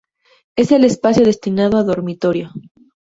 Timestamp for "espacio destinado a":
0.83-1.83